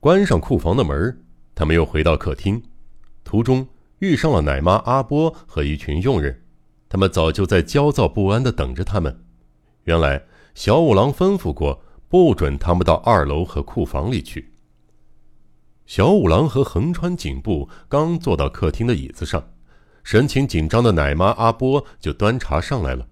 [0.00, 1.24] 关上库房的门，
[1.56, 2.62] 他们又回到客厅，
[3.24, 3.66] 途中
[3.98, 6.40] 遇上了奶妈阿波和一群佣人，
[6.88, 9.24] 他们早就在焦躁不安地等着他们。
[9.84, 10.22] 原来
[10.54, 14.52] 小五郎吩咐过，不准他们到二楼和库房里去。
[15.84, 19.50] 小五郎和横川警部刚坐到客厅的椅子上，
[20.04, 23.08] 神情紧张的奶妈阿波就端茶上来了。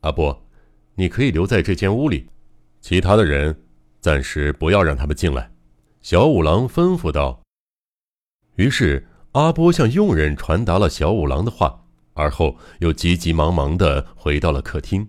[0.00, 0.46] 阿波，
[0.94, 2.26] 你可以留在这间屋里，
[2.80, 3.64] 其他的人
[4.00, 5.50] 暂时不要让他们进来。
[6.00, 7.42] 小五郎吩咐道。
[8.54, 15.08] 于是阿波向佣人传达了小五郎的话，而后又急急忙忙的回到了客厅。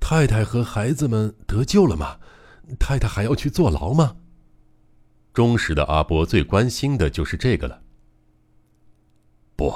[0.00, 2.18] 太太和孩子们得救了吗？
[2.78, 4.16] 太太还要去坐牢吗？
[5.32, 7.82] 忠实的阿波最关心的就是这个了。
[9.54, 9.72] 不，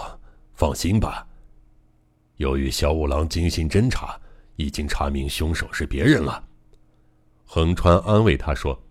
[0.55, 1.27] 放心吧。
[2.37, 4.19] 由于小五郎精心侦查，
[4.57, 6.45] 已经查明凶手是别人了。
[7.45, 8.83] 横川安慰他说。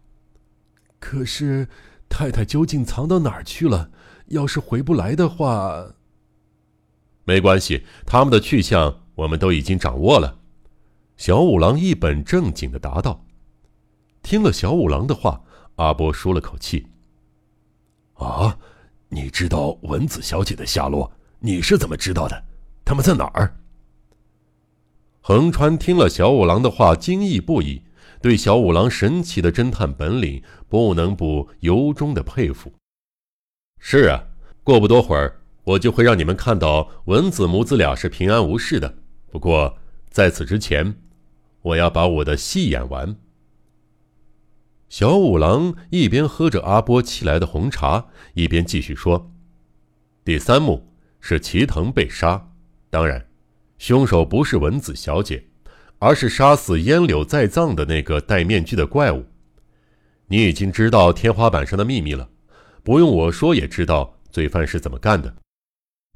[1.08, 1.68] 可是，
[2.10, 3.92] 太太究竟藏到哪儿去了？
[4.30, 5.94] 要是回不来的话，
[7.26, 10.40] 没关系，他们的去向我们都已经掌握了。
[11.16, 13.24] 小五郎一本正经的答道。
[14.24, 15.44] 听了小五郎的话，
[15.76, 16.88] 阿波舒了口气。
[18.16, 18.58] 啊，
[19.10, 21.12] 你知道文子小姐的下落？
[21.38, 22.46] 你是怎么知道的？
[22.84, 23.56] 他们在哪儿？
[25.22, 27.84] 横川听了小五郎的话，惊异不已。
[28.22, 32.74] 对小五郎神奇的侦探本领，不能不由衷的佩服。
[33.80, 34.28] 是啊，
[34.64, 38.98] 过不多会儿，我就会让你们看到文子母子俩是平安无事的。
[39.32, 39.78] 不过
[40.10, 40.96] 在此之前，
[41.62, 43.16] 我要把我的戏演完。
[44.88, 49.32] 小五郎一边喝着阿波沏来的红茶，一边继续说
[50.24, 52.52] ：“第三幕是齐藤被杀，
[52.90, 53.28] 当然，
[53.78, 55.48] 凶手不是文子小姐。”
[56.00, 59.26] 而是杀死烟柳在藏的那个戴面具的怪物。
[60.28, 62.30] 你已经知道天花板上的秘密了，
[62.84, 65.34] 不用我说也知道罪犯是怎么干的。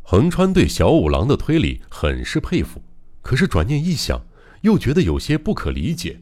[0.04, 2.82] 横川对小五郎的推理很是佩服，
[3.22, 4.20] 可是转念一想，
[4.62, 6.20] 又觉得有些不可理解。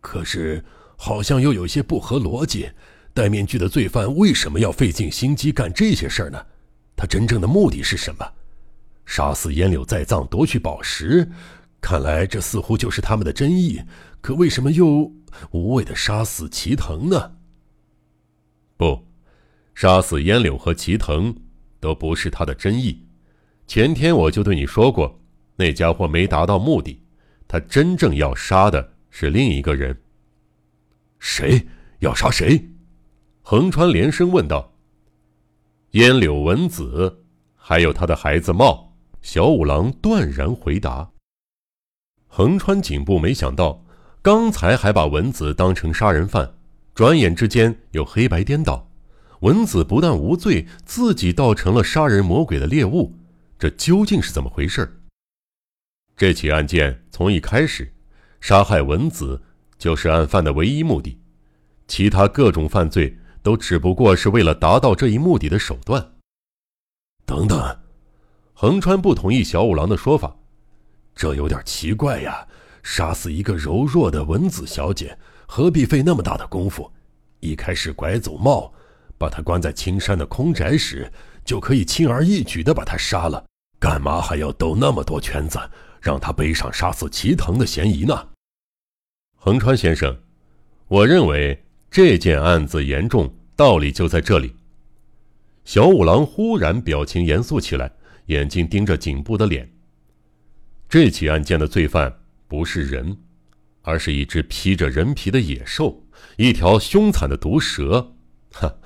[0.00, 0.64] 可是
[0.96, 2.70] 好像又有些不合逻辑。
[3.12, 6.46] 戴面具的罪犯为什么要费尽心机干这些事儿呢？
[6.96, 8.26] 他真正的目的是什么？
[9.06, 11.30] 杀死烟柳在藏，夺取宝石。
[11.84, 13.78] 看来这似乎就是他们的真意，
[14.22, 15.12] 可为什么又
[15.50, 17.36] 无谓的杀死齐藤呢？
[18.78, 19.06] 不，
[19.74, 21.36] 杀死烟柳和齐藤
[21.80, 23.06] 都不是他的真意。
[23.66, 25.20] 前天我就对你说过，
[25.56, 26.98] 那家伙没达到目的，
[27.46, 29.94] 他真正要杀的是另一个人。
[31.18, 31.66] 谁
[31.98, 32.66] 要杀谁？
[33.42, 34.72] 横川连声问道。
[35.90, 37.24] 烟柳文子，
[37.54, 38.96] 还有他的孩子茂。
[39.20, 41.10] 小五郎断然回答。
[42.36, 43.84] 横川警部没想到，
[44.20, 46.52] 刚才还把文子当成杀人犯，
[46.92, 48.90] 转眼之间又黑白颠倒。
[49.42, 53.14] 文子不但无罪，自己倒成了杀人魔鬼的猎物，
[53.56, 55.00] 这究竟是怎么回事？
[56.16, 57.94] 这起案件从一开始，
[58.40, 59.40] 杀害文子
[59.78, 61.16] 就是案犯的唯一目的，
[61.86, 66.14] 其他各种犯罪都只不过是为了达到这一目的的手段。
[67.24, 67.78] 等等，
[68.54, 70.36] 横川不同意小五郎的说法。
[71.14, 72.46] 这有点奇怪呀！
[72.82, 75.16] 杀死一个柔弱的文子小姐，
[75.46, 76.92] 何必费那么大的功夫？
[77.40, 78.72] 一开始拐走茂，
[79.16, 81.10] 把他关在青山的空宅时，
[81.44, 83.44] 就可以轻而易举地把他杀了。
[83.78, 85.58] 干嘛还要兜那么多圈子，
[86.00, 88.28] 让他背上杀死齐藤的嫌疑呢？
[89.36, 90.18] 横川先生，
[90.88, 94.54] 我认为这件案子严重，道理就在这里。
[95.64, 97.90] 小五郎忽然表情严肃起来，
[98.26, 99.70] 眼睛盯着颈部的脸。
[100.94, 103.16] 这起案件的罪犯不是人，
[103.82, 106.04] 而是一只披着人皮的野兽，
[106.36, 108.14] 一条凶残的毒蛇。
[108.54, 108.76] 哈，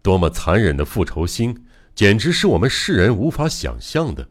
[0.00, 4.28] 多么残忍的复仇心，简直是我们世人无法想象的。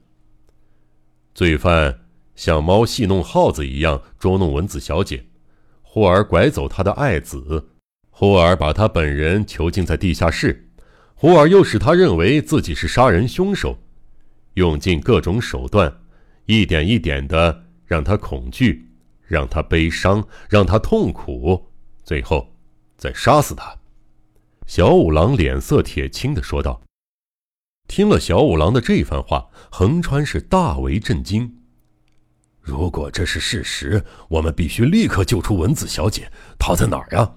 [1.36, 5.26] 罪犯像猫戏弄耗子一样捉弄文子小姐，
[5.82, 7.72] 忽而拐走她的爱子，
[8.10, 10.70] 忽而把她本人囚禁在地下室，
[11.16, 13.78] 忽而又使他认为自己是杀人凶手，
[14.54, 15.94] 用尽各种手段。
[16.50, 18.90] 一点一点的让他恐惧，
[19.22, 21.68] 让他悲伤，让他痛苦，
[22.04, 22.56] 最后
[22.98, 23.78] 再杀死他。
[24.66, 26.82] 小五郎脸色铁青的说道。
[27.88, 31.56] 听了小五郎的这番话，横川是大为震惊。
[32.60, 36.32] 如果这是事实，我们必须立刻救出文子小姐。
[36.58, 37.36] 她在哪儿呀？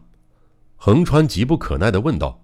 [0.77, 2.43] 横川急不可耐的问道。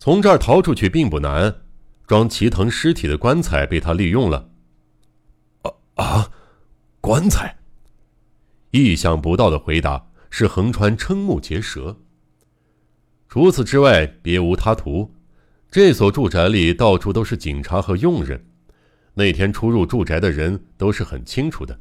[0.00, 1.62] 从这儿逃出去并不难，
[2.08, 4.48] 装齐藤尸体的棺材被他利用了。
[5.94, 6.30] 啊！
[7.00, 7.58] 棺材！
[8.70, 11.98] 意想不到的回答是横川瞠目结舌。
[13.28, 15.12] 除此之外，别无他图。
[15.70, 18.44] 这所住宅里到处都是警察和佣人，
[19.14, 21.78] 那天出入住宅的人都是很清楚的。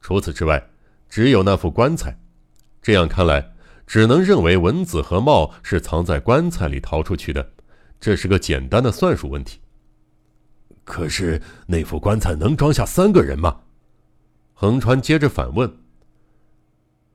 [0.00, 0.64] 除此之外，
[1.08, 2.16] 只有那副棺材。
[2.80, 3.52] 这样看来，
[3.86, 7.52] 只能认为文子和茂是藏在棺材里逃出去的。
[8.00, 9.58] 这是个简单的算术问题。
[10.86, 13.60] 可是那副棺材能装下三个人吗？
[14.54, 15.70] 横川接着反问。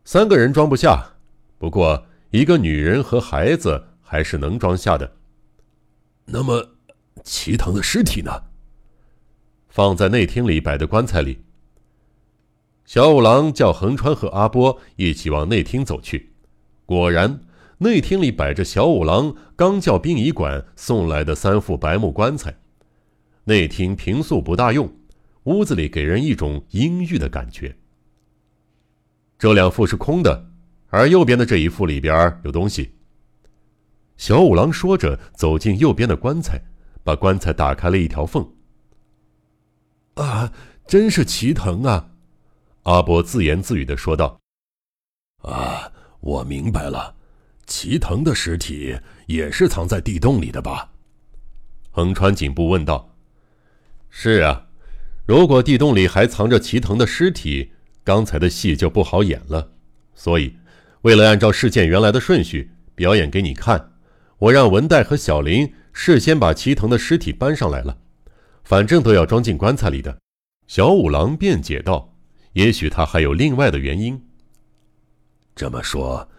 [0.04, 1.14] 三个人装不下，
[1.58, 5.10] 不过一个女人和孩子还是能装下的。
[6.26, 6.76] 那么，
[7.24, 8.44] 齐藤的尸体呢？
[9.70, 11.42] 放在内厅里摆的棺材里。
[12.84, 16.34] 小五郎叫横川和阿波一起往内厅走去。
[16.86, 17.40] 果然，
[17.78, 22.58] 内厅里摆着小五郎刚叫殡仪馆送来的三副白木棺材。
[23.44, 24.92] 内厅平素不大用，
[25.44, 27.76] 屋子里给人一种阴郁的感觉。
[29.40, 30.52] 这两副是空的，
[30.90, 32.94] 而右边的这一副里边有东西。
[34.18, 36.62] 小五郎说着，走进右边的棺材，
[37.04, 38.48] 把棺材打开了一条缝。
[40.14, 40.54] 啊，
[40.86, 42.12] 真是齐藤啊！
[42.84, 44.40] 阿伯自言自语的说道。
[45.42, 47.16] 啊，我明白了，
[47.66, 48.96] 齐藤的尸体
[49.26, 50.92] 也是藏在地洞里的吧？
[51.90, 53.11] 横川警部问道。
[54.14, 54.68] 是啊，
[55.26, 57.72] 如果地洞里还藏着齐藤的尸体，
[58.04, 59.72] 刚才的戏就不好演了。
[60.14, 60.54] 所以，
[61.02, 63.94] 为了按照事件原来的顺序表演给你看，
[64.38, 67.98] 我让文代和小林事先把齐藤的尸体搬上来了。
[68.66, 70.16] 反正都要装进棺材里的。
[70.68, 72.14] 小五郎辩解道
[72.54, 74.22] ：“也许他还有另外的原因。
[75.56, 76.30] 这么说，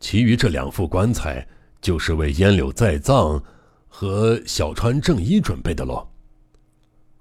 [0.00, 1.46] 其余这两副棺材
[1.80, 3.42] 就是为烟柳在葬
[3.88, 6.08] 和小川正一准备的喽。”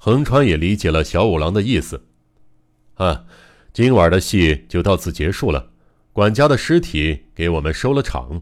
[0.01, 2.05] 横川也理解了小五郎的意思，
[2.93, 3.25] 啊，
[3.73, 5.71] 今晚的戏就到此结束了。
[6.13, 8.41] 管家的尸体给我们收了场。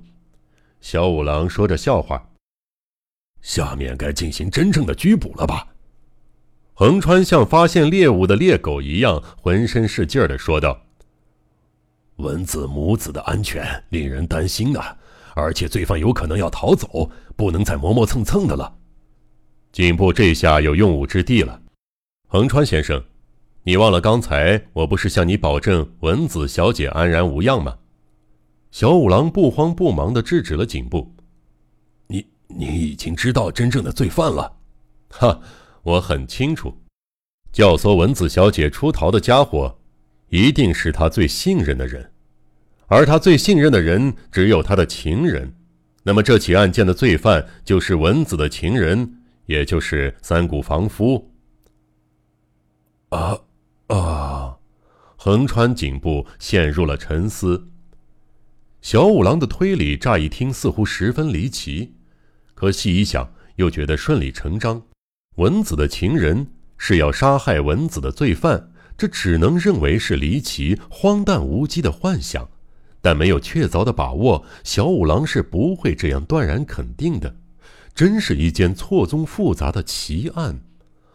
[0.82, 2.30] 小五郎说着笑话。
[3.42, 5.68] 下面该进行真正的拘捕了吧？
[6.76, 10.80] 横川像发现猎物的猎狗一样，浑身是劲儿的说道
[12.18, 14.96] ：“文子母子的安全令人担心啊，
[15.34, 18.78] 而且罪犯有可能要逃走，不能再磨磨蹭蹭的了。”
[19.78, 21.62] 警部这下有用武之地了，
[22.30, 23.00] 横川先生，
[23.62, 27.78] 你忘了刚才我不是向你保证文子小姐安然无恙吗？
[28.72, 31.16] 小五郎不慌不忙地制止了警部。
[32.08, 34.52] 你你已经知道真正的罪犯了？
[35.10, 35.40] 哈，
[35.84, 36.76] 我很清楚，
[37.52, 39.78] 教唆文子小姐出逃的家伙，
[40.30, 42.12] 一定是他最信任的人，
[42.88, 45.56] 而他最信任的人只有他的情人。
[46.02, 49.14] 那么这起案件的罪犯就是文子的情人。
[49.48, 51.34] 也就是三谷房夫。
[53.10, 53.40] 啊
[53.88, 54.58] 啊！
[55.16, 57.70] 横川颈部陷入了沉思。
[58.82, 61.96] 小五郎的推理乍一听似乎十分离奇，
[62.54, 64.84] 可细一想又觉得顺理成章。
[65.38, 66.48] 文子的情人
[66.78, 72.50] 是要杀害文子的罪犯，这只能认为是离奇、荒诞无稽的幻想，
[73.02, 77.36] 但没有确凿的把握，小五郎是不会这样断然肯定的。
[77.98, 80.62] 真是一件错综复杂的奇案，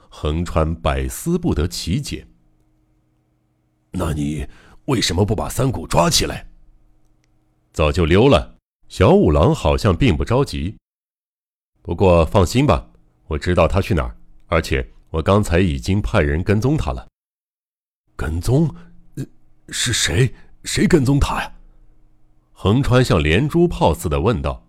[0.08, 2.26] 横川百思不得其解。
[3.92, 4.48] 那你
[4.86, 6.48] 为什么不把三谷抓起来？
[7.72, 8.56] 早就溜了。
[8.88, 10.76] 小五郎好像并不着急。
[11.82, 12.90] 不过放心吧，
[13.28, 14.16] 我知道他去哪儿，
[14.48, 17.06] 而且我刚才已经派人跟踪他了。
[18.16, 18.74] 跟踪？
[19.68, 20.34] 是谁？
[20.64, 21.54] 谁跟踪他呀？
[22.50, 24.66] 横川像连珠炮似的问道。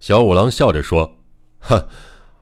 [0.00, 1.13] 小五郎笑着说。
[1.66, 1.88] 哼，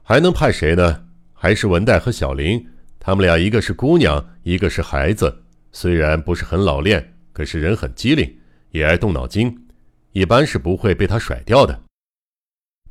[0.03, 1.05] 还能派谁呢？
[1.33, 2.65] 还是文代和小林，
[2.99, 5.43] 他们俩一个是姑娘，一个是孩子。
[5.71, 8.37] 虽然不是很老练，可是人很机灵，
[8.71, 9.67] 也爱动脑筋，
[10.11, 11.81] 一般是不会被他甩掉的。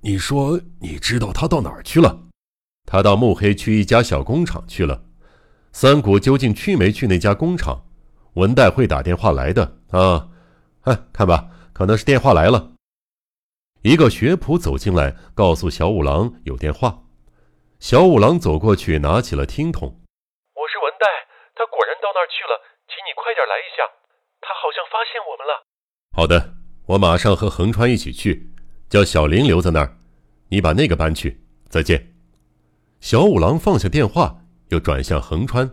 [0.01, 2.25] 你说你知道他到哪儿去了？
[2.87, 5.05] 他到慕黑区一家小工厂去了。
[5.73, 7.85] 三谷究竟去没去那家工厂？
[8.35, 10.29] 文代会打电话来的啊！
[10.81, 12.72] 哎，看吧，可能是电话来了。
[13.83, 17.03] 一个学仆走进来，告诉小五郎有电话。
[17.81, 19.89] 小五郎走过去，拿起了听筒
[20.55, 21.07] ：“我是文代，
[21.57, 23.83] 他果然到那儿去了，请你快点来一下，
[24.41, 25.67] 他好像发现我们了。
[26.15, 26.55] ”“好的，
[26.87, 28.53] 我马上和横川一起去，
[28.89, 29.99] 叫小林留在那儿，
[30.51, 31.43] 你把那个搬去。
[31.69, 32.15] 再见。”
[33.03, 35.69] 小五郎放下电话，又转向横川：“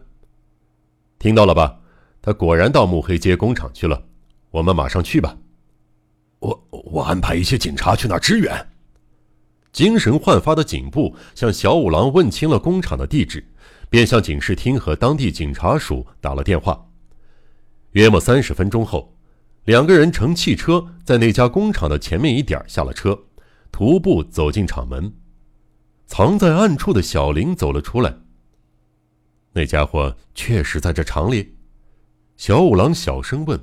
[1.20, 1.80] 听到了吧？
[2.24, 4.02] 他果然到木黑街工厂去了，
[4.50, 5.38] 我们马上去吧。”
[6.92, 8.68] 我安排一些警察去那儿支援。
[9.72, 13.46] 精神焕发的警部向小五郎问清了工厂的地址，
[13.90, 16.88] 便向警视厅和当地警察署打了电话。
[17.92, 19.16] 约莫三十分钟后，
[19.66, 23.18] 两个人乘汽车在那家工厂的前面一点下了车，
[23.72, 25.14] 徒步走进厂门。
[26.08, 28.16] 藏在暗处的小林走了出来。
[29.54, 31.56] 那家伙确实在这厂里。
[32.38, 33.60] 小五郎小声问：“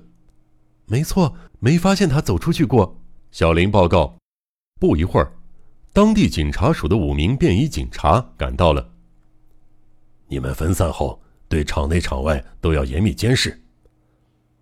[0.86, 3.02] 没错，没发现他走出去过。”
[3.36, 4.16] 小林报告。
[4.80, 5.30] 不一会儿，
[5.92, 8.88] 当地警察署的五名便衣警察赶到了。
[10.26, 13.60] 你们分散后，对场内场外都要严密监视。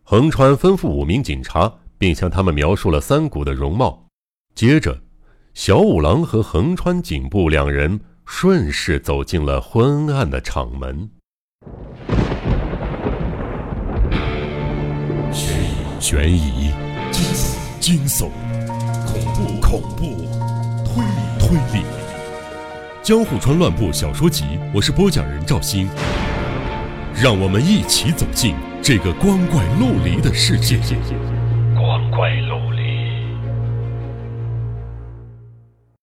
[0.02, 4.08] 横川吩咐五名警察，并向他们描述了三谷的容貌。
[4.56, 5.00] 接着，
[5.54, 11.08] 小五郎和横川警部两人顺势走进了昏暗的厂门。
[16.00, 16.72] 悬疑，
[17.78, 18.30] 惊悚，
[19.14, 20.26] 恐怖，恐怖，
[20.84, 21.84] 推理，推理。
[23.00, 25.86] 江户川乱步小说集，我是播讲人赵鑫，
[27.14, 30.80] 让我们一起走进这个光怪陆离的世界。
[31.76, 32.73] 光怪陆离。